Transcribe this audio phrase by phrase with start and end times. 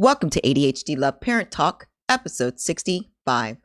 [0.00, 3.58] Welcome to ADHD Love Parent Talk, episode 65.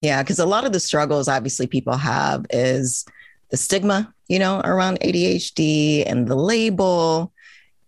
[0.00, 3.04] Yeah, because a lot of the struggles obviously people have is
[3.50, 7.34] the stigma, you know, around ADHD and the label.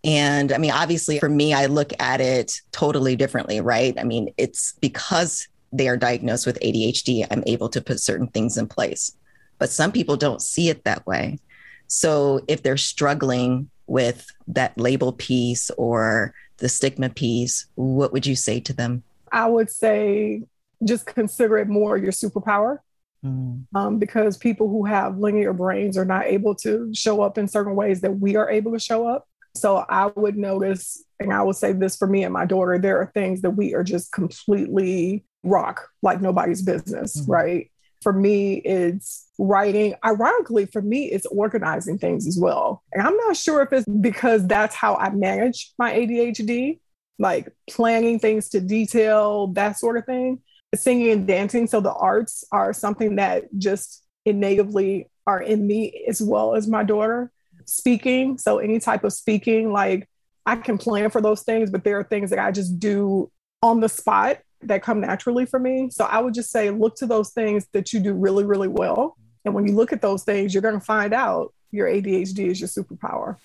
[0.04, 3.99] And I mean, obviously for me, I look at it totally differently, right?
[3.99, 8.58] I mean, it's because they are diagnosed with ADHD, I'm able to put certain things
[8.58, 9.17] in place.
[9.56, 11.38] But some people don't see it that way.
[11.87, 18.37] So if they're struggling with that label piece or the stigma piece, what would you
[18.37, 19.02] say to them?
[19.30, 20.45] I would say
[20.85, 22.79] just consider it more your superpower.
[23.25, 23.66] Mm.
[23.75, 27.77] Um, because people who have linear brains are not able to show up in certain
[27.77, 29.29] ways that we are able to show up.
[29.55, 32.99] So I would notice, and I would say this for me and my daughter, there
[32.99, 37.30] are things that we are just completely rock like nobody's business, mm-hmm.
[37.30, 37.72] right?
[38.02, 39.95] For me, it's writing.
[40.05, 42.83] Ironically, for me, it's organizing things as well.
[42.93, 46.80] And I'm not sure if it's because that's how I manage my ADHD,
[47.19, 50.40] like planning things to detail, that sort of thing.
[50.74, 51.66] Singing and dancing.
[51.66, 56.82] So the arts are something that just innately are in me as well as my
[56.82, 57.30] daughter.
[57.66, 58.38] Speaking.
[58.38, 60.09] So any type of speaking, like
[60.45, 63.30] I can plan for those things, but there are things that I just do
[63.62, 65.91] on the spot that come naturally for me.
[65.91, 69.16] So I would just say look to those things that you do really, really well.
[69.44, 72.60] And when you look at those things, you're going to find out your ADHD is
[72.60, 73.36] your superpower.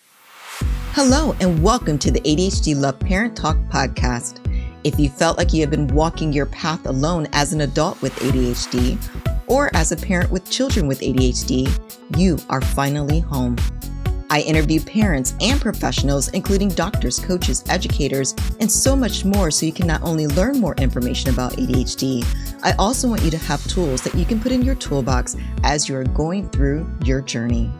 [0.92, 4.44] Hello, and welcome to the ADHD Love Parent Talk podcast.
[4.84, 8.16] If you felt like you have been walking your path alone as an adult with
[8.16, 8.98] ADHD
[9.48, 11.70] or as a parent with children with ADHD,
[12.18, 13.56] you are finally home.
[14.30, 19.72] I interview parents and professionals, including doctors, coaches, educators, and so much more, so you
[19.72, 22.26] can not only learn more information about ADHD,
[22.62, 25.88] I also want you to have tools that you can put in your toolbox as
[25.88, 27.72] you are going through your journey.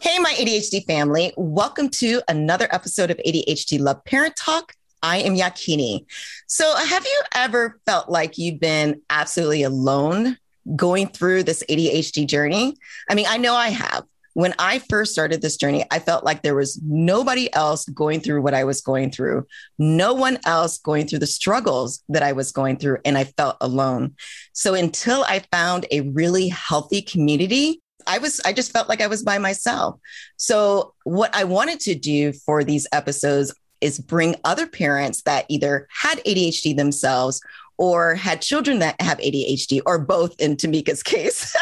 [0.00, 1.32] Hey, my ADHD family.
[1.36, 4.74] Welcome to another episode of ADHD Love Parent Talk.
[5.00, 6.06] I am Yakini.
[6.48, 10.38] So, have you ever felt like you've been absolutely alone
[10.76, 12.76] going through this ADHD journey.
[13.08, 14.04] I mean, I know I have.
[14.34, 18.42] When I first started this journey, I felt like there was nobody else going through
[18.42, 19.46] what I was going through,
[19.78, 23.56] no one else going through the struggles that I was going through, and I felt
[23.60, 24.14] alone.
[24.52, 29.06] So until I found a really healthy community, I was I just felt like I
[29.08, 29.98] was by myself.
[30.36, 35.86] So what I wanted to do for these episodes is bring other parents that either
[35.90, 37.40] had ADHD themselves
[37.76, 41.54] or had children that have ADHD or both in Tamika's case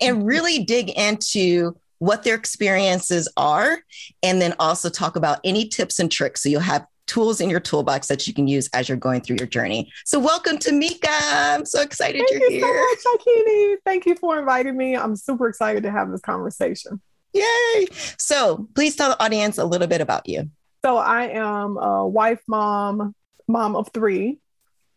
[0.00, 3.78] and really dig into what their experiences are
[4.22, 7.58] and then also talk about any tips and tricks so you'll have tools in your
[7.58, 9.90] toolbox that you can use as you're going through your journey.
[10.04, 11.08] So welcome Tamika.
[11.08, 12.96] I'm so excited Thank you're you here.
[13.00, 13.76] So much, Yakini.
[13.84, 14.94] Thank you for inviting me.
[14.94, 17.00] I'm super excited to have this conversation.
[17.32, 17.88] Yay.
[18.18, 20.50] So please tell the audience a little bit about you.
[20.84, 23.14] So I am a wife, mom,
[23.46, 24.38] mom of three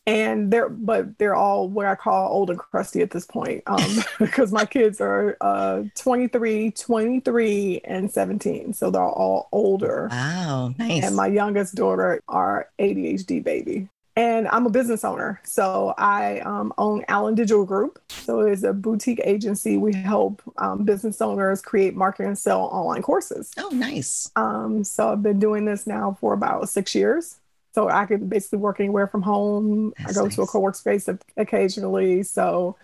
[0.08, 4.04] and they're but they're all what I call old and crusty at this point um,
[4.20, 10.08] because my kids are uh, 23, 23, and 17, so they're all older.
[10.12, 11.04] Wow, nice.
[11.04, 13.90] And my youngest daughter are ADHD baby.
[14.22, 18.00] And I'm a business owner, so I um, own Allen Digital Group.
[18.10, 19.78] So it's a boutique agency.
[19.78, 23.52] We help um, business owners create, market, and sell online courses.
[23.58, 24.30] Oh, nice.
[24.36, 27.40] Um, so I've been doing this now for about six years.
[27.74, 29.92] So I can basically work anywhere from home.
[29.98, 30.36] That's I go nice.
[30.36, 32.22] to a co-work space occasionally.
[32.22, 32.76] So,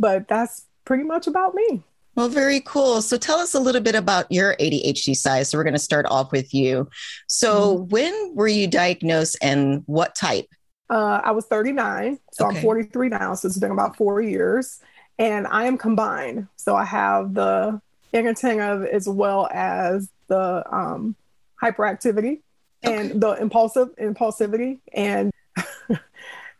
[0.00, 1.84] but that's pretty much about me.
[2.16, 3.00] Well, very cool.
[3.00, 5.50] So tell us a little bit about your ADHD size.
[5.50, 6.90] So we're going to start off with you.
[7.28, 7.88] So mm-hmm.
[7.90, 10.48] when were you diagnosed and what type?
[10.90, 12.18] Uh, I was 39.
[12.32, 12.56] So okay.
[12.56, 13.34] I'm 43 now.
[13.34, 14.80] So it's been about four years.
[15.18, 16.48] And I am combined.
[16.56, 17.80] So I have the
[18.12, 21.14] inattentive as well as the um,
[21.62, 22.40] hyperactivity
[22.82, 23.18] and okay.
[23.18, 25.32] the impulsive impulsivity and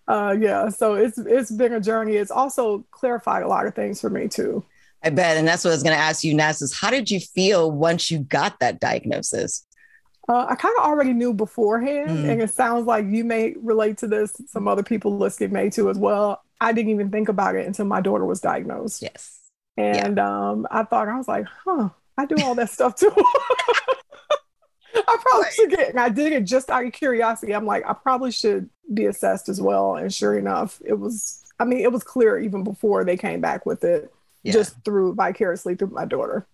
[0.09, 4.01] uh yeah so it's it's been a journey it's also clarified a lot of things
[4.01, 4.63] for me too
[5.03, 7.11] i bet and that's what i was going to ask you next is how did
[7.11, 9.65] you feel once you got that diagnosis
[10.31, 12.31] uh, I kind of already knew beforehand, mm.
[12.31, 14.33] and it sounds like you may relate to this.
[14.47, 16.41] Some other people listening may too as well.
[16.61, 19.03] I didn't even think about it until my daughter was diagnosed.
[19.03, 19.41] Yes,
[19.77, 20.51] and yeah.
[20.51, 23.13] um, I thought I was like, "Huh, I do all that stuff too."
[24.95, 25.53] I probably right.
[25.53, 25.89] should get.
[25.91, 27.53] And I did it just out of curiosity.
[27.53, 29.97] I'm like, I probably should be assessed as well.
[29.97, 31.43] And sure enough, it was.
[31.59, 34.13] I mean, it was clear even before they came back with it,
[34.45, 34.53] yeah.
[34.53, 36.47] just through vicariously through my daughter.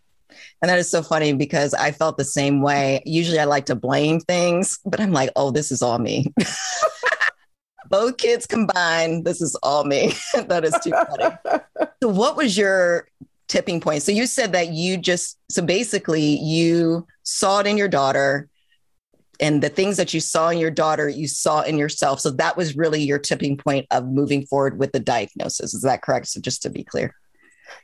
[0.61, 3.03] And that is so funny because I felt the same way.
[3.05, 6.33] Usually I like to blame things, but I'm like, oh, this is all me.
[7.89, 10.13] Both kids combined, this is all me.
[10.35, 11.37] that is too funny.
[12.03, 13.09] so, what was your
[13.49, 14.03] tipping point?
[14.03, 18.49] So, you said that you just, so basically, you saw it in your daughter
[19.41, 22.21] and the things that you saw in your daughter, you saw in yourself.
[22.21, 25.75] So that was really your tipping point of moving forward with the diagnosis.
[25.75, 26.29] Is that correct?
[26.29, 27.15] So just to be clear.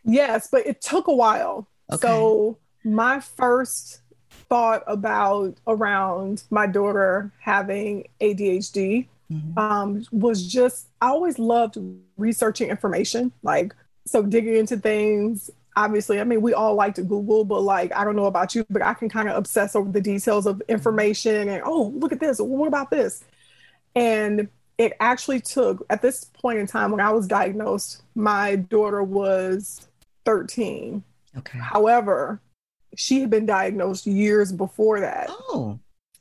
[0.05, 1.69] Yes, but it took a while.
[1.91, 2.07] Okay.
[2.07, 4.01] So my first
[4.49, 9.59] thought about around my daughter having ADHD mm-hmm.
[9.59, 11.79] um, was just I always loved
[12.17, 13.75] researching information, like
[14.07, 15.51] so digging into things.
[15.75, 18.67] Obviously, I mean, we all like to Google, but like I don't know about you,
[18.69, 22.21] but I can kind of obsess over the details of information and oh, look at
[22.21, 22.39] this.
[22.39, 23.25] What about this?
[23.95, 24.49] And
[24.79, 29.89] it actually took at this point in time when I was diagnosed, my daughter was
[30.25, 31.03] 13.
[31.39, 31.59] Okay.
[31.59, 32.41] However,
[32.97, 35.27] she had been diagnosed years before that.
[35.31, 35.79] Oh.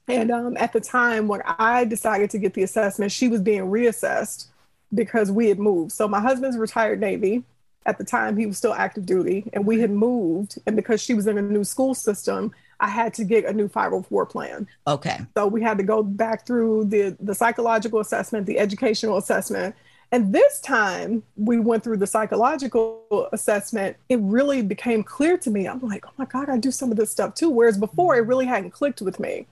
[0.08, 3.64] And um, at the time when I decided to get the assessment, she was being
[3.64, 4.48] reassessed
[4.94, 5.92] because we had moved.
[5.92, 7.44] So my husband's retired Navy.
[7.86, 10.60] At the time, he was still active duty, and we had moved.
[10.68, 13.68] And because she was in a new school system, I had to get a new
[13.68, 14.68] 504 plan.
[14.86, 15.20] Okay.
[15.36, 19.76] So we had to go back through the the psychological assessment, the educational assessment,
[20.12, 23.96] and this time we went through the psychological assessment.
[24.10, 25.68] It really became clear to me.
[25.68, 27.50] I'm like, oh my God, I do some of this stuff too.
[27.50, 29.48] Whereas before, it really hadn't clicked with me.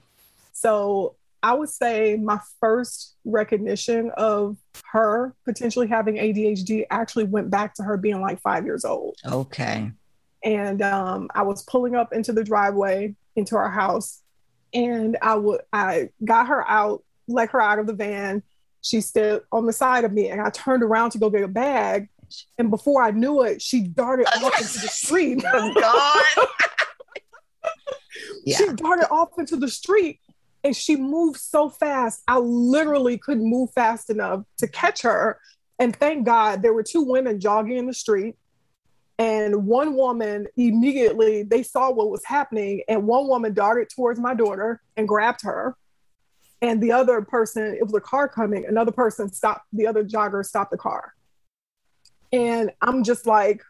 [0.51, 4.57] So I would say my first recognition of
[4.91, 9.15] her potentially having ADHD actually went back to her being like five years old.
[9.25, 9.91] Okay.
[10.43, 14.21] And um, I was pulling up into the driveway into our house,
[14.73, 18.43] and I would I got her out, let her out of the van.
[18.81, 21.47] She stood on the side of me, and I turned around to go get a
[21.47, 22.09] bag.
[22.57, 25.43] And before I knew it, she darted oh, off into the street.
[25.53, 26.47] Oh God!
[28.45, 28.57] yeah.
[28.57, 30.19] She darted off into the street,
[30.63, 32.21] and she moved so fast.
[32.27, 35.39] I literally couldn't move fast enough to catch her.
[35.79, 38.35] And thank God there were two women jogging in the street.
[39.17, 42.83] And one woman immediately, they saw what was happening.
[42.87, 45.75] And one woman darted towards my daughter and grabbed her.
[46.61, 50.45] And the other person, it was a car coming, another person stopped, the other jogger
[50.45, 51.13] stopped the car.
[52.31, 53.61] And I'm just like,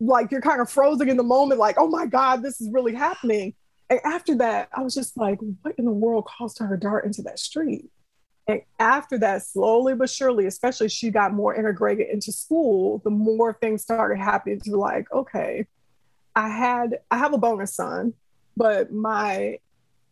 [0.00, 2.94] like you're kind of frozen in the moment, like, oh my God, this is really
[2.94, 3.54] happening.
[3.90, 7.04] And after that, I was just like, what in the world caused her to dart
[7.04, 7.90] into that street?
[8.48, 13.52] And after that, slowly but surely, especially she got more integrated into school, the more
[13.52, 15.66] things started happening to like, okay,
[16.34, 18.14] I had I have a bonus son,
[18.56, 19.58] but my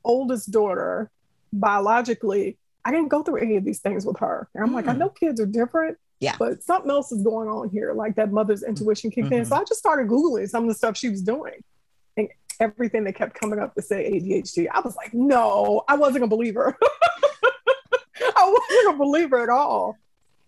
[0.04, 1.10] oldest daughter,
[1.52, 4.48] biologically, I didn't go through any of these things with her.
[4.54, 4.74] And I'm mm.
[4.74, 5.00] like, I hmm.
[5.00, 5.98] know kids are different.
[6.20, 6.36] Yeah.
[6.38, 9.34] But something else is going on here, like that mother's intuition kicked mm-hmm.
[9.34, 9.44] in.
[9.46, 11.64] So I just started Googling some of the stuff she was doing
[12.16, 12.28] And
[12.60, 14.68] everything that kept coming up to say ADHD.
[14.70, 16.76] I was like, no, I wasn't a believer.
[18.36, 19.96] I wasn't a believer at all.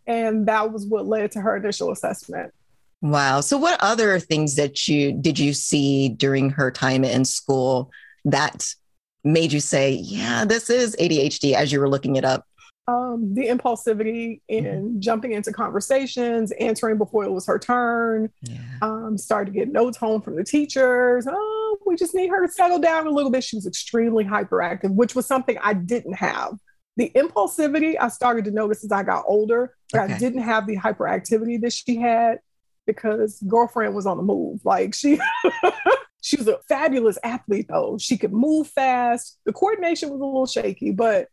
[0.06, 2.52] And that was what led to her initial assessment.
[3.00, 3.40] Wow.
[3.40, 7.90] So what other things that you did you see during her time in school
[8.26, 8.74] that
[9.24, 12.46] made you say, yeah, this is ADHD as you were looking it up?
[12.88, 15.00] Um, the impulsivity in mm-hmm.
[15.00, 18.58] jumping into conversations, answering before it was her turn, yeah.
[18.82, 21.26] um, started to get notes home from the teachers.
[21.30, 23.44] Oh, we just need her to settle down a little bit.
[23.44, 26.58] She was extremely hyperactive, which was something I didn't have.
[26.96, 30.14] The impulsivity I started to notice as I got older, but okay.
[30.14, 32.40] I didn't have the hyperactivity that she had
[32.86, 34.60] because girlfriend was on the move.
[34.64, 35.20] Like she
[36.22, 37.98] she was a fabulous athlete though.
[38.00, 39.38] She could move fast.
[39.44, 41.28] The coordination was a little shaky, but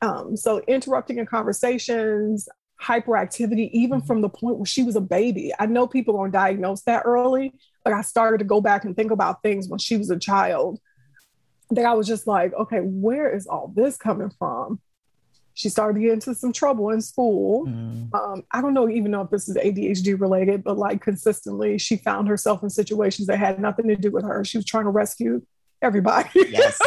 [0.00, 2.48] um, so interrupting in conversations,
[2.80, 4.06] hyperactivity, even mm-hmm.
[4.06, 5.52] from the point where she was a baby.
[5.58, 7.52] I know people don't diagnose that early,
[7.82, 10.78] but I started to go back and think about things when she was a child
[11.70, 14.80] that I was just like, okay, where is all this coming from?
[15.58, 17.66] She started to get into some trouble in school.
[17.66, 18.14] Mm.
[18.14, 21.96] Um, I don't know even know if this is ADHD related, but like consistently, she
[21.96, 24.44] found herself in situations that had nothing to do with her.
[24.44, 25.42] She was trying to rescue
[25.82, 26.30] everybody.
[26.34, 26.78] Yes.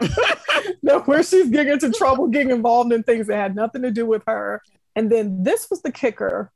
[1.06, 4.22] where she's getting into trouble, getting involved in things that had nothing to do with
[4.28, 4.62] her.
[4.94, 6.52] And then this was the kicker,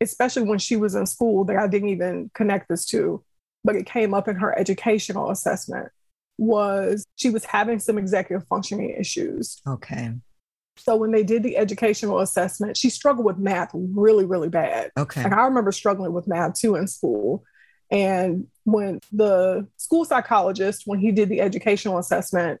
[0.00, 3.22] especially when she was in school, that I didn't even connect this to,
[3.62, 5.90] but it came up in her educational assessment
[6.38, 9.60] was she was having some executive functioning issues.
[9.66, 10.14] Okay.
[10.78, 14.90] So when they did the educational assessment, she struggled with math really, really bad.
[14.96, 15.24] Okay.
[15.24, 17.44] Like I remember struggling with math too in school.
[17.90, 22.60] And when the school psychologist, when he did the educational assessment,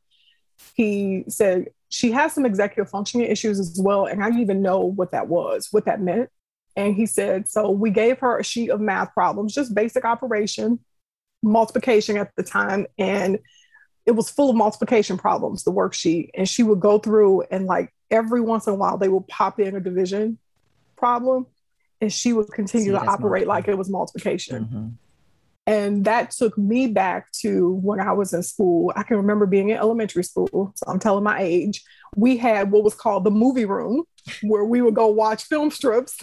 [0.74, 4.06] he said she has some executive functioning issues as well.
[4.06, 6.30] And I didn't even know what that was, what that meant.
[6.76, 10.78] And he said, so we gave her a sheet of math problems, just basic operation,
[11.42, 12.86] multiplication at the time.
[12.98, 13.38] And
[14.06, 16.30] it was full of multiplication problems, the worksheet.
[16.34, 19.60] And she would go through and like every once in a while they would pop
[19.60, 20.38] in a division
[20.96, 21.46] problem
[22.00, 24.64] and she would continue See, to operate like it was multiplication.
[24.64, 24.86] Mm-hmm.
[25.66, 28.90] And that took me back to when I was in school.
[28.96, 30.72] I can remember being in elementary school.
[30.74, 31.84] So I'm telling my age.
[32.16, 34.04] We had what was called the movie room
[34.42, 36.18] where we would go watch film strips.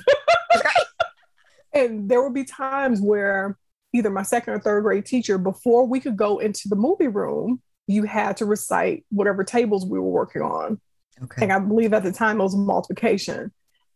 [1.74, 3.58] and there would be times where
[3.94, 7.62] either my second or third grade teacher, before we could go into the movie room,
[7.86, 10.82] you had to recite whatever tables we were working on.
[11.24, 11.44] Okay.
[11.44, 13.52] And I believe at the time it was multiplication.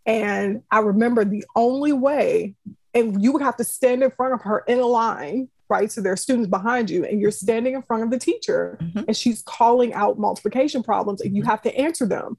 [0.05, 2.55] And I remember the only way
[2.93, 6.01] and you would have to stand in front of her in a line right so
[6.01, 9.01] there are students behind you and you're standing in front of the teacher mm-hmm.
[9.07, 11.51] and she's calling out multiplication problems and you mm-hmm.
[11.51, 12.37] have to answer them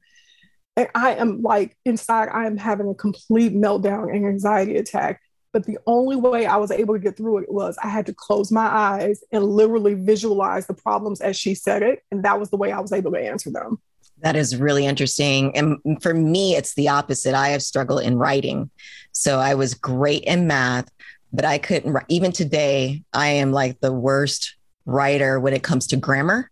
[0.76, 5.20] and i am like inside i am having a complete meltdown and anxiety attack
[5.52, 8.14] but the only way i was able to get through it was i had to
[8.14, 12.50] close my eyes and literally visualize the problems as she said it and that was
[12.50, 13.80] the way i was able to answer them
[14.23, 15.57] that is really interesting.
[15.57, 17.35] And for me, it's the opposite.
[17.35, 18.71] I have struggled in writing.
[19.12, 20.91] So I was great in math,
[21.33, 25.97] but I couldn't, even today, I am like the worst writer when it comes to
[25.97, 26.50] grammar.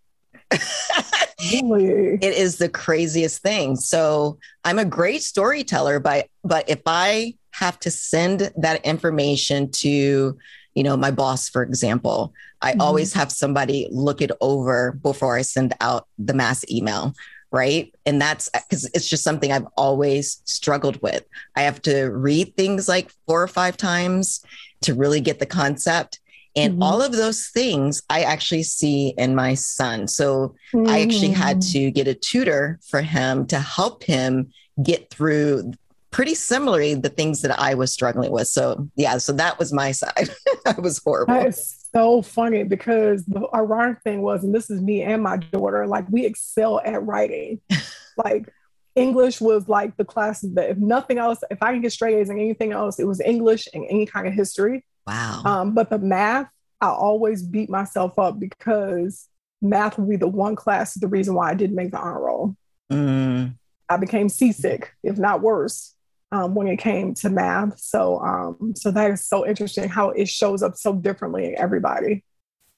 [1.52, 2.18] really?
[2.20, 3.76] It is the craziest thing.
[3.76, 10.38] So I'm a great storyteller, but but if I have to send that information to,
[10.74, 12.80] you know, my boss, for example, I mm-hmm.
[12.80, 17.14] always have somebody look it over before I send out the mass email
[17.50, 17.94] right?
[18.04, 21.24] And that's because it's just something I've always struggled with.
[21.56, 24.44] I have to read things like four or five times
[24.82, 26.20] to really get the concept.
[26.56, 26.82] And mm-hmm.
[26.82, 30.08] all of those things I actually see in my son.
[30.08, 30.88] So mm-hmm.
[30.88, 31.72] I actually had mm.
[31.72, 34.52] to get a tutor for him to help him
[34.82, 35.72] get through
[36.10, 38.48] pretty similarly the things that I was struggling with.
[38.48, 40.30] So yeah, so that was my side.
[40.66, 41.34] I was horrible.
[41.34, 45.36] That is so funny because the ironic thing was, and this is me and my
[45.36, 47.60] daughter, like we excel at writing.
[48.24, 48.52] like
[48.94, 52.30] English was like the classes that, if nothing else, if I can get straight A's
[52.30, 54.84] in anything else, it was English and any kind of history.
[55.06, 55.42] Wow.
[55.44, 56.48] Um, but the math,
[56.80, 59.26] I always beat myself up because
[59.60, 62.56] math would be the one class, the reason why I didn't make the honor roll.
[62.92, 63.56] Mm.
[63.88, 65.94] I became seasick, if not worse
[66.32, 67.78] um, when it came to math.
[67.78, 72.24] So, um, so that is so interesting how it shows up so differently in everybody.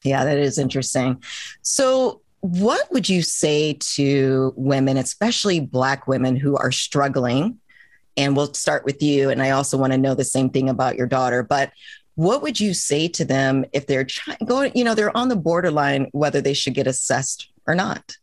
[0.04, 1.23] Yeah, that is interesting.
[1.62, 7.59] So, what would you say to women, especially Black women who are struggling?
[8.16, 9.28] And we'll start with you.
[9.30, 11.42] And I also want to know the same thing about your daughter.
[11.42, 11.73] But
[12.14, 15.37] what would you say to them if they're trying, going, you know, they're on the
[15.37, 18.16] borderline whether they should get assessed or not?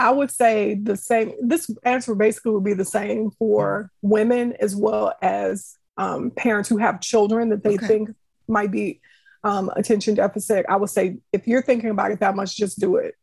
[0.00, 1.34] I would say the same.
[1.42, 6.78] This answer basically would be the same for women as well as um, parents who
[6.78, 7.86] have children that they okay.
[7.86, 8.10] think
[8.48, 9.02] might be
[9.44, 10.64] um, attention deficit.
[10.70, 13.14] I would say if you're thinking about it that much, just do it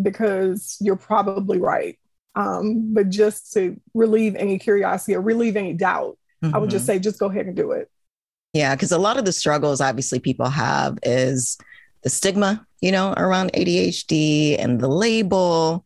[0.00, 1.98] because you're probably right.
[2.34, 6.56] Um, but just to relieve any curiosity or relieve any doubt, mm-hmm.
[6.56, 6.94] I would just mm-hmm.
[6.94, 7.90] say just go ahead and do it.
[8.54, 11.58] Yeah, because a lot of the struggles obviously people have is
[12.02, 15.84] the stigma, you know, around ADHD and the label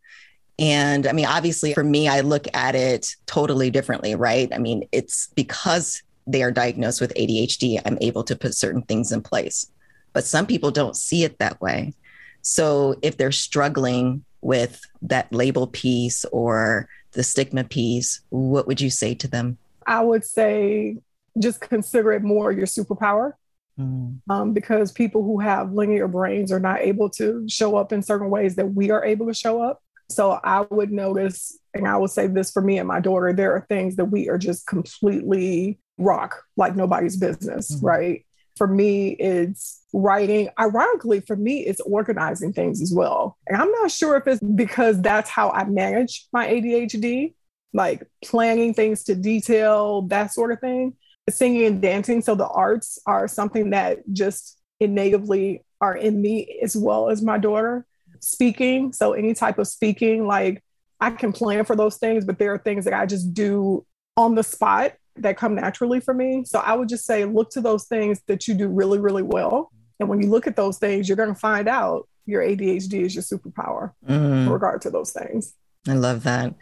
[0.58, 4.52] and I mean, obviously, for me, I look at it totally differently, right?
[4.52, 9.12] I mean, it's because they are diagnosed with ADHD, I'm able to put certain things
[9.12, 9.70] in place.
[10.12, 11.94] But some people don't see it that way.
[12.42, 18.90] So if they're struggling with that label piece or the stigma piece, what would you
[18.90, 19.58] say to them?
[19.86, 20.98] I would say
[21.38, 23.32] just consider it more your superpower.
[23.78, 24.20] Mm.
[24.30, 28.30] Um, because people who have linear brains are not able to show up in certain
[28.30, 29.82] ways that we are able to show up.
[30.08, 33.54] So I would notice, and I would say this for me and my daughter, there
[33.54, 37.86] are things that we are just completely rock like nobody's business, mm-hmm.
[37.86, 38.26] right?
[38.56, 40.48] For me, it's writing.
[40.58, 43.36] Ironically, for me, it's organizing things as well.
[43.46, 47.34] And I'm not sure if it's because that's how I manage my ADHD,
[47.74, 50.94] like planning things to detail, that sort of thing.
[51.28, 52.22] Singing and dancing.
[52.22, 57.36] So the arts are something that just innately are in me as well as my
[57.36, 57.84] daughter
[58.20, 58.92] speaking.
[58.92, 60.62] So any type of speaking, like
[61.00, 63.84] I can plan for those things, but there are things that I just do
[64.16, 66.44] on the spot that come naturally for me.
[66.44, 69.70] So I would just say look to those things that you do really, really well.
[69.98, 73.14] And when you look at those things, you're going to find out your ADHD is
[73.14, 74.14] your superpower mm.
[74.14, 75.54] in regard to those things.
[75.88, 76.54] I love that.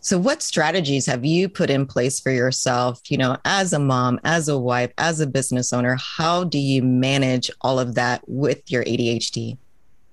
[0.00, 4.18] So, what strategies have you put in place for yourself, you know, as a mom,
[4.24, 5.98] as a wife, as a business owner?
[6.00, 9.58] How do you manage all of that with your ADHD?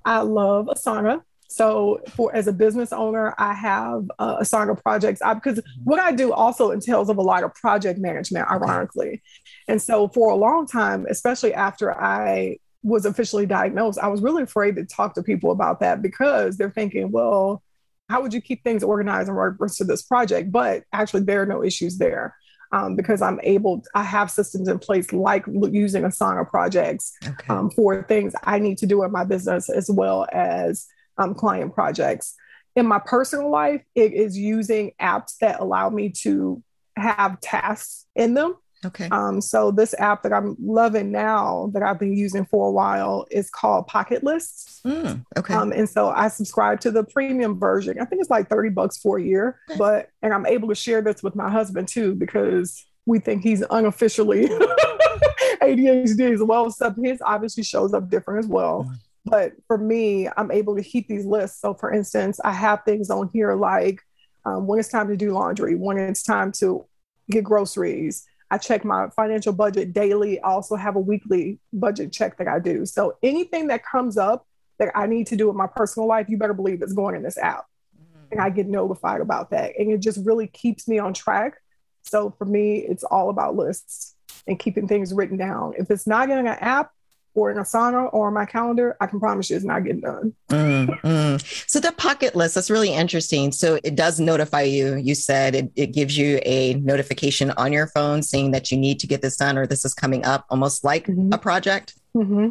[0.07, 1.21] I love Asana.
[1.49, 6.13] So for as a business owner, I have uh, Asana projects I, because what I
[6.13, 9.21] do also entails of a lot of project management, ironically.
[9.67, 14.43] And so for a long time, especially after I was officially diagnosed, I was really
[14.43, 17.61] afraid to talk to people about that because they're thinking, well,
[18.07, 20.53] how would you keep things organized in regards to this project?
[20.53, 22.33] But actually, there are no issues there.
[22.71, 27.47] Um, because I'm able, I have systems in place like using Asana projects okay.
[27.49, 31.73] um, for things I need to do in my business as well as um, client
[31.73, 32.35] projects.
[32.75, 36.61] In my personal life, it is using apps that allow me to
[36.95, 38.55] have tasks in them.
[38.85, 39.09] Okay.
[39.11, 43.25] Um, so this app that I'm loving now that I've been using for a while
[43.31, 44.81] is called Pocket Lists.
[44.85, 45.53] Mm, okay.
[45.53, 47.97] Um, and so I subscribe to the premium version.
[47.99, 49.77] I think it's like 30 bucks for a year, okay.
[49.77, 53.63] but and I'm able to share this with my husband too because we think he's
[53.69, 54.47] unofficially
[55.61, 56.69] ADHD as well.
[56.69, 58.83] So his obviously shows up different as well.
[58.83, 58.95] Mm.
[59.25, 61.59] But for me, I'm able to keep these lists.
[61.61, 64.01] So for instance, I have things on here like
[64.45, 66.85] um, when it's time to do laundry, when it's time to
[67.29, 70.39] get groceries I check my financial budget daily.
[70.41, 72.85] I also have a weekly budget check that I do.
[72.85, 74.47] So anything that comes up
[74.79, 77.23] that I need to do in my personal life, you better believe it's going in
[77.23, 77.65] this app.
[77.99, 78.25] Mm-hmm.
[78.31, 79.73] And I get notified about that.
[79.77, 81.55] And it just really keeps me on track.
[82.03, 84.15] So for me, it's all about lists
[84.47, 85.73] and keeping things written down.
[85.77, 86.91] If it's not in an app,
[87.37, 90.33] or in Asana or my calendar, I can promise you it's not getting done.
[90.49, 91.69] mm, mm.
[91.69, 93.51] So the pocket list, that's really interesting.
[93.51, 94.95] So it does notify you.
[94.95, 98.99] You said it, it gives you a notification on your phone saying that you need
[99.01, 101.31] to get this done or this is coming up, almost like mm-hmm.
[101.31, 101.93] a project.
[102.15, 102.49] Mm-hmm.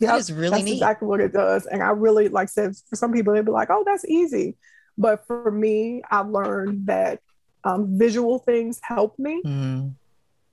[0.00, 0.72] That yep, is really that's neat.
[0.72, 1.66] exactly what it does.
[1.66, 4.56] And I really, like I said, for some people, they'd be like, oh, that's easy.
[4.96, 7.20] But for me, I've learned that
[7.62, 9.42] um, visual things help me.
[9.44, 9.96] Mm.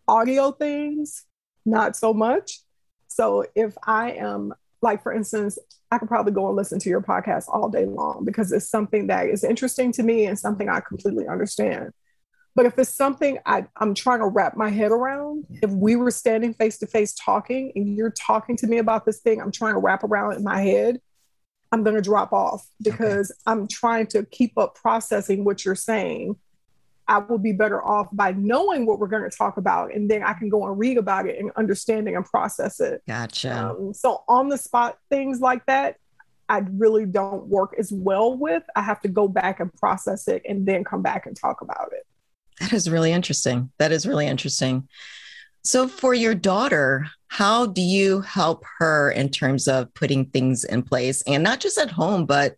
[0.10, 1.24] Audio things,
[1.66, 2.60] not so much.
[3.12, 5.60] So if I am like, for instance,
[5.92, 9.08] I could probably go and listen to your podcast all day long because it's something
[9.08, 11.92] that is interesting to me and something I completely understand.
[12.56, 16.12] But if it's something I, am trying to wrap my head around, if we were
[16.12, 19.74] standing face to face talking and you're talking to me about this thing, I'm trying
[19.74, 21.00] to wrap around in my head,
[21.72, 23.40] I'm going to drop off because okay.
[23.46, 26.36] I'm trying to keep up processing what you're saying
[27.12, 29.94] I will be better off by knowing what we're going to talk about.
[29.94, 33.04] And then I can go and read about it and understanding and process it.
[33.06, 33.76] Gotcha.
[33.78, 35.98] Um, so on the spot things like that,
[36.48, 38.64] I really don't work as well with.
[38.78, 41.90] I have to go back and process it and then come back and talk about
[41.92, 42.08] it.
[42.62, 43.72] That is really interesting.
[43.78, 44.88] That is really interesting.
[45.64, 50.84] So, for your daughter, how do you help her in terms of putting things in
[50.84, 52.56] place and not just at home, but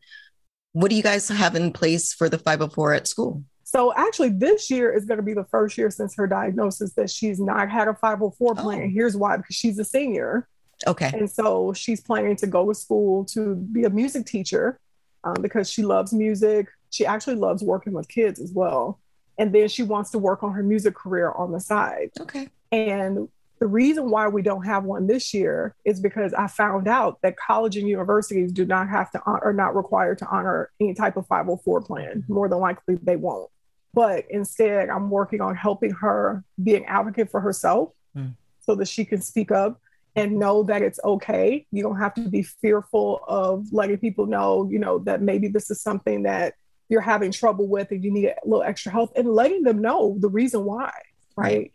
[0.73, 3.43] what do you guys have in place for the 504 at school?
[3.75, 7.09] So actually, this year is going to be the first year since her diagnosis that
[7.09, 8.83] she's not had a 504 plan.
[8.83, 8.89] Oh.
[8.93, 10.47] Here's why because she's a senior.
[10.85, 11.09] Okay.
[11.11, 14.79] And so she's planning to go to school to be a music teacher
[15.23, 16.67] um, because she loves music.
[16.91, 18.99] She actually loves working with kids as well.
[19.39, 22.11] And then she wants to work on her music career on the side.
[22.19, 22.49] Okay.
[22.71, 27.23] And the reason why we don't have one this year is because I found out
[27.23, 31.17] that college and universities do not have to are not required to honor any type
[31.17, 32.23] of 504 plan.
[32.27, 33.49] More than likely, they won't.
[33.93, 38.33] But instead, I'm working on helping her be an advocate for herself mm.
[38.61, 39.79] so that she can speak up
[40.15, 41.65] and know that it's okay.
[41.71, 45.69] You don't have to be fearful of letting people know, you know, that maybe this
[45.71, 46.55] is something that
[46.89, 50.15] you're having trouble with and you need a little extra help and letting them know
[50.19, 50.91] the reason why,
[51.35, 51.71] right?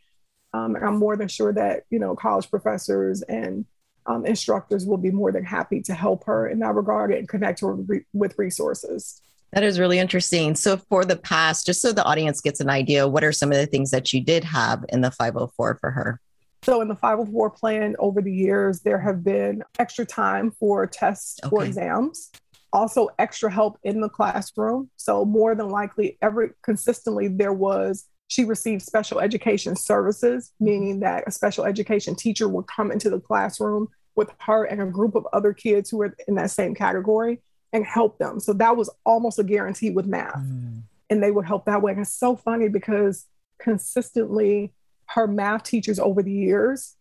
[0.54, 3.64] Um, and I'm more than sure that, you know, college professors and
[4.06, 7.60] um, instructors will be more than happy to help her in that regard and connect
[7.60, 7.76] her
[8.12, 9.20] with resources.
[9.52, 10.54] That is really interesting.
[10.54, 13.56] So, for the past, just so the audience gets an idea, what are some of
[13.56, 16.20] the things that you did have in the 504 for her?
[16.62, 21.40] So, in the 504 plan over the years, there have been extra time for tests
[21.44, 21.54] okay.
[21.54, 22.30] or exams,
[22.72, 24.90] also extra help in the classroom.
[24.96, 30.64] So, more than likely, every consistently, there was she received special education services, mm-hmm.
[30.66, 34.86] meaning that a special education teacher would come into the classroom with her and a
[34.86, 37.40] group of other kids who were in that same category
[37.72, 38.40] and help them.
[38.40, 40.38] So that was almost a guarantee with math.
[40.38, 40.82] Mm.
[41.10, 41.92] And they would help that way.
[41.92, 43.26] And it's so funny because
[43.58, 44.72] consistently,
[45.06, 46.96] her math teachers over the years,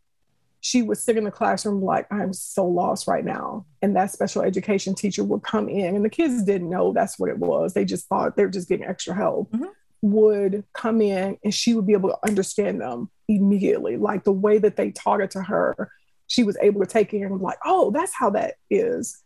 [0.61, 3.65] she would sit in the classroom like, I'm so lost right now.
[3.81, 7.29] And that special education teacher would come in, and the kids didn't know that's what
[7.29, 7.73] it was.
[7.73, 9.51] They just thought they were just getting extra help.
[9.51, 9.65] Mm-hmm.
[10.03, 13.97] Would come in and she would be able to understand them immediately.
[13.97, 15.91] Like the way that they taught it to her,
[16.27, 19.23] she was able to take it and like, oh, that's how that is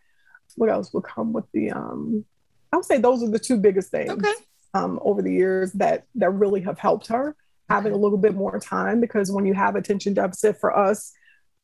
[0.56, 2.26] what else will come with the um
[2.72, 4.32] I would say those are the two biggest things okay.
[4.74, 7.36] um, over the years that that really have helped her
[7.72, 11.14] having a little bit more time because when you have attention deficit for us,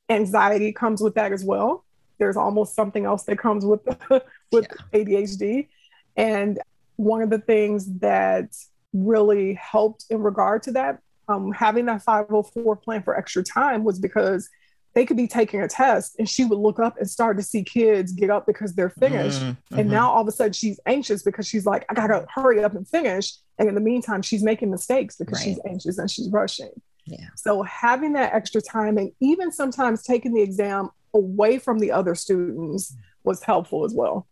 [0.09, 1.83] anxiety comes with that as well.
[2.17, 3.81] There's almost something else that comes with
[4.51, 4.99] with yeah.
[4.99, 5.67] ADHD,
[6.15, 6.59] and
[6.95, 8.55] one of the things that
[8.93, 13.99] really helped in regard to that, um, having that 504 plan for extra time was
[13.99, 14.49] because
[14.97, 17.63] they could be taking a test and she would look up and start to see
[17.63, 19.39] kids get up because they're finished.
[19.39, 19.77] Mm-hmm.
[19.77, 22.73] And now all of a sudden she's anxious because she's like, I gotta hurry up
[22.73, 23.33] and finish.
[23.59, 25.43] And in the meantime, she's making mistakes because right.
[25.43, 26.71] she's anxious and she's rushing.
[27.05, 27.27] Yeah.
[27.35, 32.15] So having that extra time and even sometimes taking the exam away from the other
[32.15, 34.25] students was helpful as well.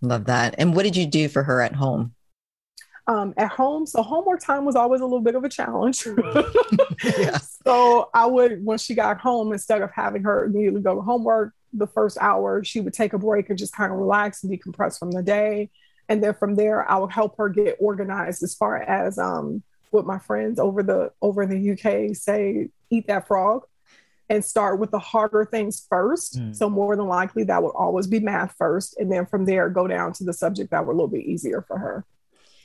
[0.00, 0.54] Love that.
[0.56, 2.14] And what did you do for her at home?
[3.06, 3.86] Um, at home.
[3.86, 6.06] So homework time was always a little bit of a challenge.
[7.18, 7.38] yeah.
[7.38, 11.54] So I would, when she got home, instead of having her immediately go to homework,
[11.72, 14.98] the first hour, she would take a break and just kind of relax and decompress
[14.98, 15.70] from the day.
[16.08, 20.06] And then from there, I would help her get organized as far as um, what
[20.06, 23.62] my friends over the over in the UK say, eat that frog
[24.28, 26.38] and start with the harder things first.
[26.38, 26.54] Mm.
[26.54, 28.96] So more than likely that would always be math first.
[28.98, 31.62] And then from there, go down to the subject that were a little bit easier
[31.62, 32.04] for her.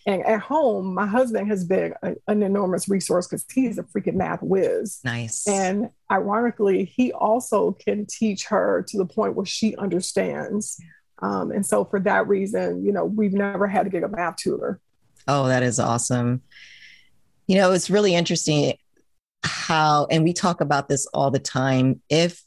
[0.06, 4.16] And at home, my husband has been a, an enormous resource because he's a freaking
[4.16, 5.00] math whiz.
[5.04, 5.48] Nice.
[5.48, 10.82] And ironically, he also can teach her to the point where she understands.
[11.22, 14.38] Um, and so, for that reason, you know, we've never had to get a math
[14.38, 14.80] tutor.
[15.28, 16.42] Oh, that is awesome.
[17.48, 18.74] You know, it's really interesting
[19.44, 22.02] how, and we talk about this all the time.
[22.10, 22.42] If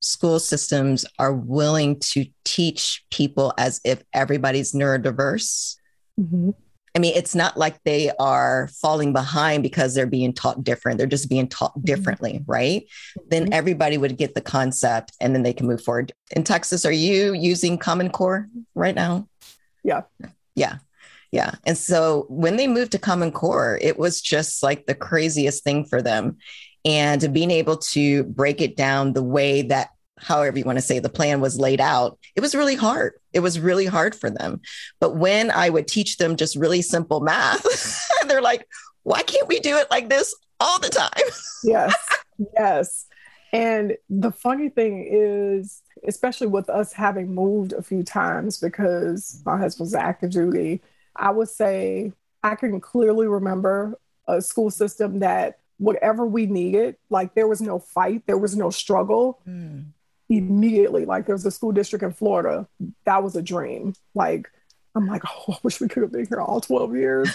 [0.00, 5.76] school systems are willing to teach people as if everybody's neurodiverse,
[6.18, 6.50] mm-hmm.
[6.94, 10.98] I mean, it's not like they are falling behind because they're being taught different.
[10.98, 11.84] They're just being taught mm-hmm.
[11.84, 12.82] differently, right?
[12.82, 13.28] Mm-hmm.
[13.28, 16.12] Then everybody would get the concept and then they can move forward.
[16.32, 19.28] In Texas, are you using Common Core right now?
[19.84, 20.02] Yeah.
[20.54, 20.78] Yeah.
[21.30, 21.52] Yeah.
[21.64, 25.84] And so when they moved to Common Core, it was just like the craziest thing
[25.84, 26.38] for them.
[26.84, 30.98] And being able to break it down the way that however you want to say
[30.98, 33.14] the plan was laid out, it was really hard.
[33.32, 34.60] It was really hard for them.
[35.00, 37.66] But when I would teach them just really simple math,
[38.28, 38.66] they're like,
[39.02, 41.10] why can't we do it like this all the time?
[41.64, 41.94] yes.
[42.54, 43.06] Yes.
[43.52, 49.58] And the funny thing is, especially with us having moved a few times because my
[49.58, 50.80] husband's active duty,
[51.16, 57.34] I would say I can clearly remember a school system that whatever we needed, like
[57.34, 59.40] there was no fight, there was no struggle.
[59.48, 59.86] Mm
[60.30, 61.04] immediately.
[61.04, 62.66] Like there was a school district in Florida.
[63.04, 63.94] That was a dream.
[64.14, 64.50] Like
[64.94, 67.28] I'm like, oh, I wish we could have been here all 12 years.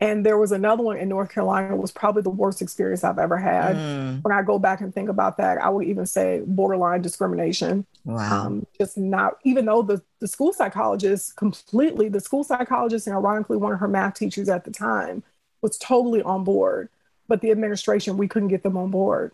[0.00, 3.36] and there was another one in North Carolina was probably the worst experience I've ever
[3.36, 3.76] had.
[3.76, 4.24] Mm.
[4.24, 7.86] When I go back and think about that, I would even say borderline discrimination.
[8.04, 8.46] Wow.
[8.46, 13.58] Um, just not, even though the, the school psychologist completely, the school psychologist and ironically
[13.58, 15.22] one of her math teachers at the time
[15.62, 16.88] was totally on board,
[17.28, 19.32] but the administration, we couldn't get them on board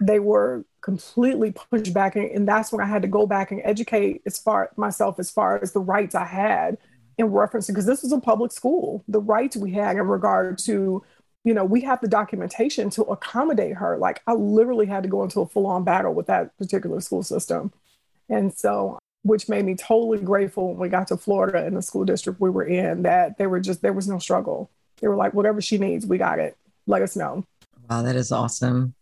[0.00, 3.60] they were completely pushed back and, and that's when i had to go back and
[3.64, 6.78] educate as far myself as far as the rights i had
[7.18, 9.04] in reference because this was a public school.
[9.08, 11.04] The rights we had in regard to
[11.44, 13.98] you know we have the documentation to accommodate her.
[13.98, 17.72] Like i literally had to go into a full-on battle with that particular school system.
[18.28, 22.04] And so which made me totally grateful when we got to florida in the school
[22.04, 24.70] district we were in that they were just there was no struggle.
[25.00, 26.56] They were like whatever she needs we got it.
[26.86, 27.44] Let us know.
[27.90, 28.94] Wow that is awesome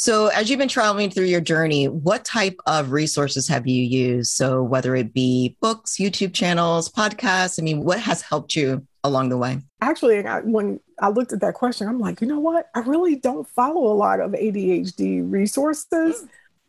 [0.00, 4.30] so, as you've been traveling through your journey, what type of resources have you used?
[4.30, 9.30] So, whether it be books, YouTube channels, podcasts, I mean, what has helped you along
[9.30, 9.58] the way?
[9.80, 12.70] Actually, when I looked at that question, I'm like, you know what?
[12.76, 16.24] I really don't follow a lot of ADHD resources.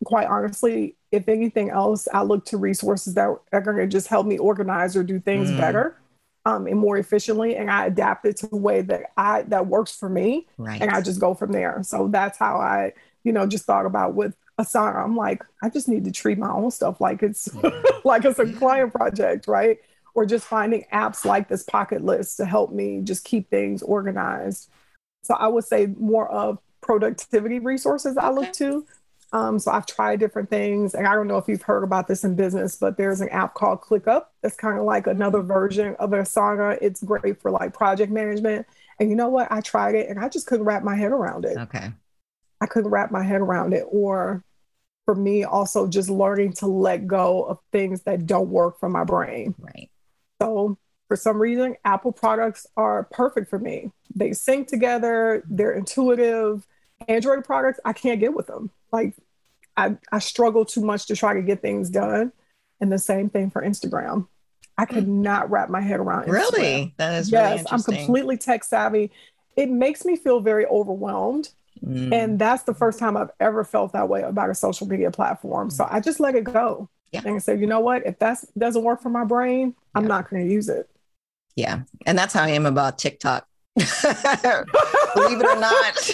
[0.06, 4.26] Quite honestly, if anything else, I look to resources that are going to just help
[4.26, 5.58] me organize or do things mm.
[5.58, 5.96] better.
[6.46, 9.96] Um, and more efficiently and I adapt it to the way that I that works
[9.96, 10.82] for me right.
[10.82, 11.84] and I just go from there.
[11.84, 15.04] So that's how I you know, just thought about with Asana.
[15.04, 17.50] I'm like, I just need to treat my own stuff like it's
[18.04, 19.78] like it's a client project, right?
[20.14, 24.70] Or just finding apps like this pocket list to help me just keep things organized.
[25.24, 28.86] So I would say more of productivity resources I look to.
[29.32, 32.24] Um, so I've tried different things, and I don't know if you've heard about this
[32.24, 36.10] in business, but there's an app called ClickUp that's kind of like another version of
[36.12, 36.80] Asana.
[36.82, 38.66] It's great for like project management.
[39.00, 39.52] And you know what?
[39.52, 41.58] I tried it, and I just couldn't wrap my head around it.
[41.58, 41.92] Okay.
[42.62, 43.86] I couldn't wrap my head around it.
[43.90, 44.44] Or
[45.06, 49.04] for me, also just learning to let go of things that don't work for my
[49.04, 49.56] brain.
[49.58, 49.90] Right.
[50.42, 53.92] So for some reason, Apple products are perfect for me.
[54.16, 56.66] They sync together, they're intuitive.
[57.08, 58.70] Android products, I can't get with them.
[58.92, 59.16] Like
[59.76, 62.32] I, I struggle too much to try to get things done.
[62.82, 64.28] And the same thing for Instagram.
[64.78, 65.22] I could mm.
[65.22, 66.26] not wrap my head around.
[66.26, 66.34] Instagram.
[66.34, 66.94] Really?
[66.98, 69.12] That is yes, really I'm completely tech savvy.
[69.58, 71.50] It makes me feel very overwhelmed
[71.86, 72.14] Mm.
[72.14, 75.70] And that's the first time I've ever felt that way about a social media platform.
[75.70, 77.22] So I just let it go yeah.
[77.26, 78.06] and said, you know what?
[78.06, 80.90] If that doesn't work for my brain, I'm not going to use it.
[81.56, 81.82] Yeah.
[82.06, 83.49] And that's how I am about TikTok.
[85.16, 86.12] Believe it or not.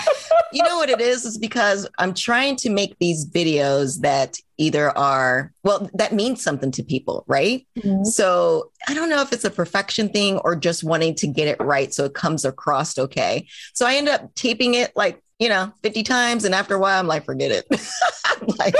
[0.52, 1.24] you know what it is?
[1.24, 6.70] Is because I'm trying to make these videos that either are, well, that means something
[6.72, 7.66] to people, right?
[7.78, 8.04] Mm-hmm.
[8.04, 11.60] So I don't know if it's a perfection thing or just wanting to get it
[11.60, 13.46] right so it comes across okay.
[13.72, 16.44] So I end up taping it like, you know, 50 times.
[16.44, 17.66] And after a while, I'm like, forget it.
[18.58, 18.74] like,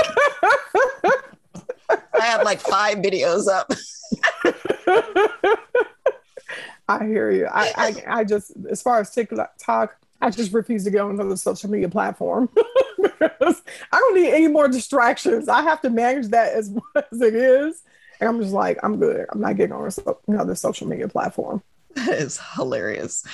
[1.89, 3.71] I have like five videos up.
[6.87, 7.47] I hear you.
[7.47, 11.37] I, I, I just, as far as TikTok, I just refuse to go on another
[11.37, 12.49] social media platform
[13.01, 15.49] because I don't need any more distractions.
[15.49, 17.81] I have to manage that as much as it is.
[18.19, 19.25] And I'm just like, I'm good.
[19.31, 19.89] I'm not getting on
[20.27, 21.63] another social media platform.
[21.95, 23.25] That is hilarious.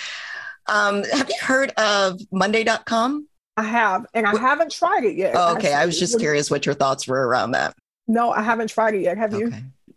[0.68, 3.28] Um, have you heard of Monday.com?
[3.58, 4.42] I have, and I what?
[4.42, 5.34] haven't tried it yet.
[5.36, 5.74] Oh, okay.
[5.74, 7.76] I was just curious what your thoughts were around that.
[8.08, 9.18] No, I haven't tried it yet.
[9.18, 9.52] Have you?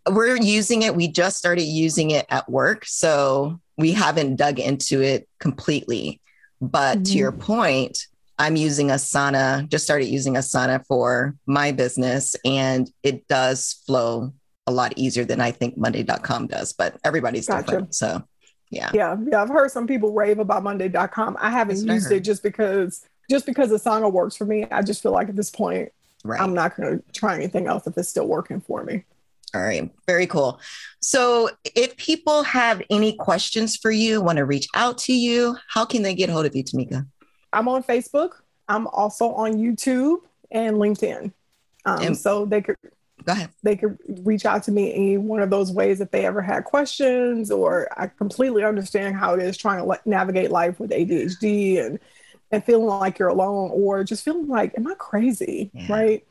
[0.08, 0.94] We're using it.
[0.94, 2.84] We just started using it at work.
[2.86, 6.20] So we haven't dug into it completely.
[6.60, 7.02] But mm-hmm.
[7.04, 7.40] to your mm-hmm.
[7.40, 8.06] point,
[8.38, 14.32] I'm using Asana, just started using Asana for my business, and it does flow
[14.66, 17.66] a lot easier than I think Monday.com does, but everybody's gotcha.
[17.66, 17.94] different.
[17.94, 18.22] So,
[18.70, 18.90] yeah.
[18.94, 19.16] Yeah.
[19.26, 19.42] Yeah.
[19.42, 21.36] I've heard some people rave about Monday.com.
[21.38, 24.66] I haven't That's used it just because, just because Asana works for me.
[24.70, 25.92] I just feel like at this point,
[26.24, 26.40] right.
[26.40, 29.04] I'm not going to try anything else if it's still working for me.
[29.54, 30.60] All right, very cool.
[31.00, 35.84] So, if people have any questions for you, want to reach out to you, how
[35.84, 37.06] can they get hold of you, Tamika?
[37.52, 38.30] I'm on Facebook.
[38.68, 40.18] I'm also on YouTube
[40.50, 41.32] and LinkedIn.
[41.84, 42.76] Um, and so they could
[43.24, 43.50] go ahead.
[43.62, 46.64] They could reach out to me any one of those ways if they ever had
[46.64, 51.98] questions, or I completely understand how it is trying to navigate life with ADHD and
[52.52, 55.70] and feeling like you're alone, or just feeling like, am I crazy?
[55.72, 55.92] Yeah.
[55.92, 56.26] Right?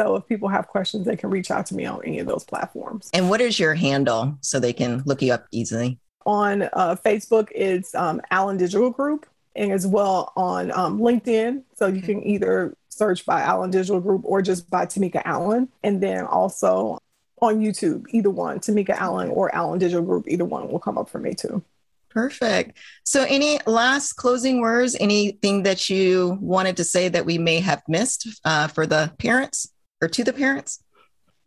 [0.00, 2.44] So if people have questions, they can reach out to me on any of those
[2.44, 3.10] platforms.
[3.12, 5.98] And what is your handle so they can look you up easily?
[6.24, 11.62] On uh, Facebook, it's um, Allen Digital Group, and as well on um, LinkedIn.
[11.74, 15.68] So you can either search by Allen Digital Group or just by Tamika Allen.
[15.82, 16.98] And then also
[17.40, 21.08] on YouTube, either one, Tamika Allen or Allen Digital Group, either one will come up
[21.08, 21.62] for me too.
[22.10, 22.78] Perfect.
[23.04, 24.96] So, any last closing words?
[24.98, 29.68] Anything that you wanted to say that we may have missed uh, for the parents?
[30.00, 30.82] Or to the parents?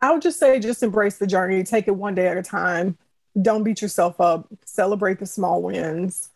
[0.01, 2.97] I would just say just embrace the journey, take it one day at a time.
[3.39, 6.29] Don't beat yourself up, celebrate the small wins,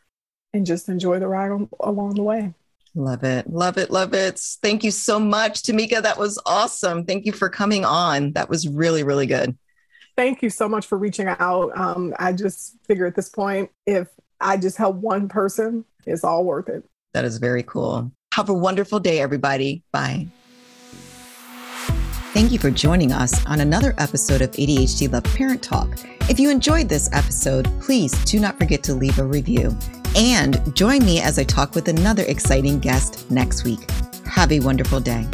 [0.53, 2.53] and just enjoy the ride on, along the way.
[2.93, 3.49] Love it.
[3.49, 3.91] Love it.
[3.91, 4.39] Love it.
[4.61, 6.01] Thank you so much, Tamika.
[6.01, 7.05] That was awesome.
[7.05, 8.31] Thank you for coming on.
[8.33, 9.57] That was really, really good.
[10.15, 11.77] Thank you so much for reaching out.
[11.77, 14.07] Um, I just figure at this point, if
[14.39, 16.85] I just help one person, it's all worth it.
[17.13, 18.11] That is very cool.
[18.33, 19.83] Have a wonderful day, everybody.
[19.91, 20.27] Bye.
[22.35, 25.87] Thank you for joining us on another episode of ADHD Love Parent Talk.
[26.29, 29.73] If you enjoyed this episode, please do not forget to leave a review
[30.17, 33.89] and join me as I talk with another exciting guest next week.
[34.25, 35.25] Have a wonderful day.